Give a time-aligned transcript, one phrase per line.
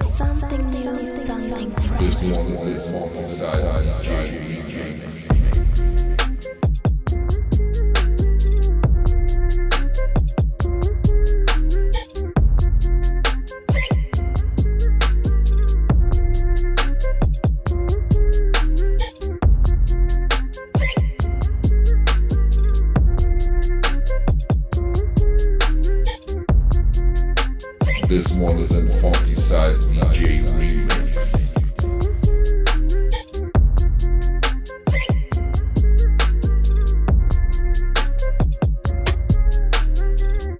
[0.00, 2.16] Something new, something fresh.
[28.12, 31.16] This one is in funky size DJ remix.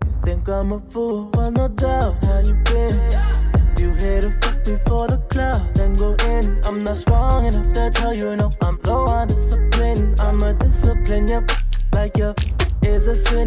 [0.00, 2.98] You think I'm a fool, well no doubt how you been.
[3.12, 6.58] If you here to fuck me for the cloud, then go in.
[6.64, 8.50] I'm not strong enough to tell you no.
[8.62, 10.14] I'm low on discipline.
[10.20, 11.50] I'm a discipline, yep,
[11.92, 12.34] like your
[12.80, 13.46] is a sin.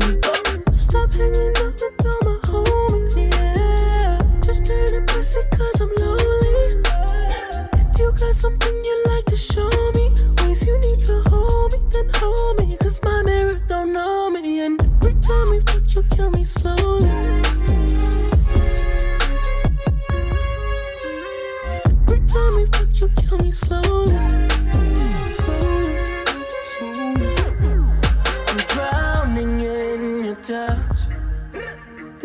[0.75, 2.24] Stop hanging out with them.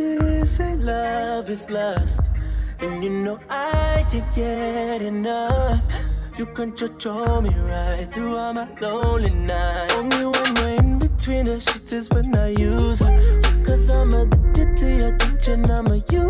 [0.01, 2.31] this ain't love, it's lust.
[2.81, 5.83] And you know I can't get enough.
[6.39, 9.93] You can control me right through all my lonely nights.
[9.95, 13.21] Only when we're in between the sheets is when I use her.
[13.59, 16.30] Because I'm addicted to your touch and I'm a you.